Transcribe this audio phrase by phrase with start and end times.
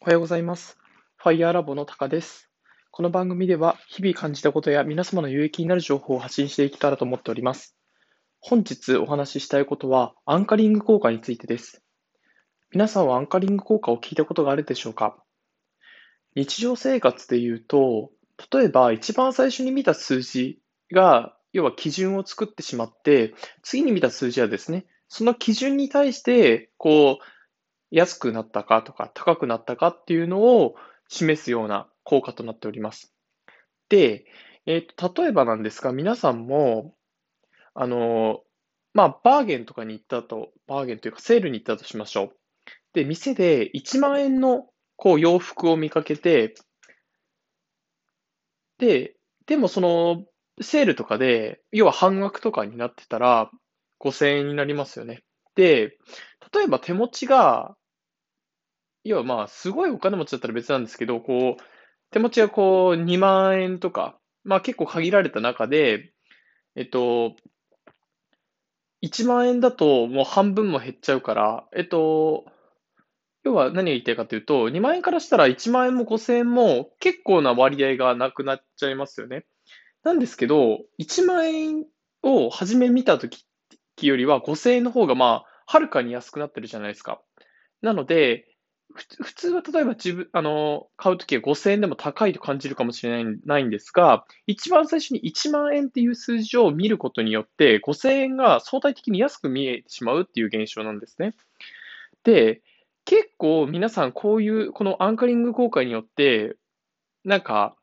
[0.00, 0.78] おはようございます。
[1.16, 2.48] ファイヤーラボのタカです。
[2.92, 7.76] この番組では、日々感じたことや皆様の有益になる情報を発信していけたらと思っております。
[8.38, 11.82] 本日お話ししたいことは、アンカリング効果についてです。
[12.70, 15.20] 皆さんはアンカリング効果を聞いたことがあるでしょうか？
[16.36, 18.12] 日常生活で言うと、
[18.52, 20.60] 例えば一番最初に見た数字
[20.92, 23.34] が、要は基準を作ってしまって、
[23.64, 27.24] 次に見た数字はですね、その基準に対して、こう、
[27.90, 30.74] 安くなったかとか高くなったかっていうのを
[31.08, 33.14] 示すような効果となっております。
[33.88, 34.26] で、
[34.66, 36.94] えーと、例えばなんですが、皆さんも、
[37.74, 38.42] あの、
[38.92, 42.36] まあ、バーゲンとかに行ったと、バーゲンというかセールに行ったとしましょう。
[42.92, 46.54] で、店で1万円のこう洋服を見かけて、
[48.78, 49.14] で、
[49.46, 50.24] でもその
[50.60, 53.50] セールとかで、要は半額とかになってたら
[54.00, 55.22] 5000円になりますよね。
[55.54, 55.96] で、
[56.52, 57.76] 例えば手持ちが、
[59.08, 61.62] 要はまあ、すごいお金持ちだったら別なんですけど、こう、
[62.10, 66.12] 手持ちがこう、2万円とか、まあ結構限られた中で、
[66.76, 67.34] えっと、
[69.00, 72.44] 1万円だともう半分も減っちゃうから、えっと、
[73.44, 79.46] 要は何が言いたいかというと、2万円からしたら1万円も5000円も結構な割合がなくなっちゃいますよね。
[80.02, 81.86] なんですけど、1万円
[82.22, 87.20] を初め見たときよりは5000円の方がまあ、はるかに安くなってるじゃないですか。
[87.82, 88.47] なので、
[89.22, 101.34] 普通は例えば自分、あの、買うときは5000円でも高いと感じるかもしれないないんですが、一番最初に1万円っていう数字を見ることによって、5000円が相対的に安く見えてしまうっていう現象なんですね。
[102.24, 102.62] で、
[103.04, 106.56] 結構皆さんこういう、このアンカリング効果によって、
[107.24, 107.76] なんか、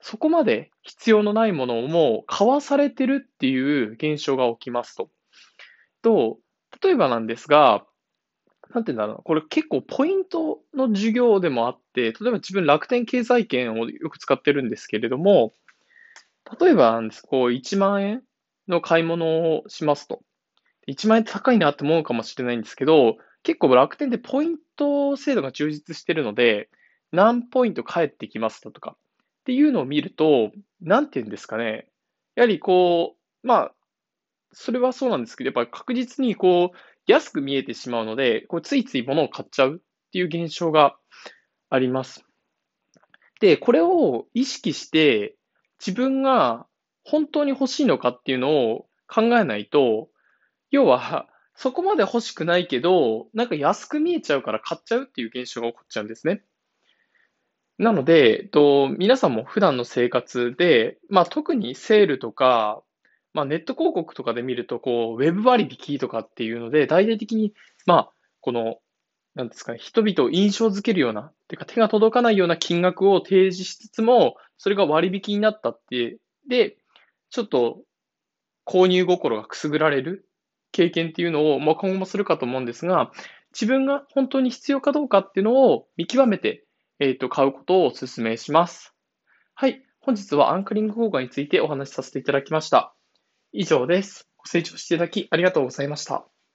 [0.00, 5.10] そこまで必要のないものをもう買わされてるっていう現象が起きますと。
[6.02, 6.38] と、
[6.82, 7.86] 例えばなんですが、
[8.74, 15.52] なんていうんだろう、これ結構ポイントの授業でもあって、例えば自分楽天経済圏をよく使ってるんですけれども、
[16.60, 18.22] 例えばなんです、こう1万円
[18.68, 20.20] の買い物をしますと。
[20.86, 26.68] 1万円高いなって思うかもしれないんですけど、結構楽天でポイント制度が充実してるので、
[27.12, 28.96] 何ポイント返ってきますだとか。
[29.40, 30.50] っていうのを見ると、
[30.80, 31.86] なんていうんですかね、
[32.34, 33.72] やはりこう、まあ、
[34.52, 36.76] それはそうなんですけど、やっぱり確実にこう、
[37.06, 40.96] 安く見えてしまうので、こうついつい物を買っちゃうっていう現象が
[41.70, 42.24] あります。
[43.40, 45.36] で、これを意識して、
[45.78, 46.66] 自分が
[47.04, 50.08] 本当に欲しいのかっていうのを考えないと、
[50.70, 56.44] 要は、そこまで欲しくないけど、なんか安く見えちゃうから買っちゃうっていう現象が起こっちゃうんですね。
[57.78, 62.82] なので、と、皆さんも普段の生活で、まあ特にセールとか、
[63.36, 67.52] まあ、ネット広告とかで見ると、こう、ウェブ割引とかっていうので、大々的に、
[67.84, 68.78] まあ、この、
[69.34, 76.16] なんですかね、人々を印象づけるような、てか手が届かないような金額を提示しつつも、それが割引になったって、
[76.48, 76.78] で、
[77.28, 77.82] ちょっと
[78.64, 80.26] 購入心がくすぐられる
[80.72, 83.12] 経験っていうのを、まあ、今後もするかと思うんですが、
[83.52, 86.64] 自分が本当に必要かどうかっていうのを見極めて、
[87.00, 88.94] えっと、買うことをお勧めします。
[89.54, 89.82] はい。
[90.00, 92.95] 本日はアンカリング効果についてお話しさせていただきました。
[93.52, 94.28] 以上です。
[94.36, 96.26] ご清聴していただきありがとうございました。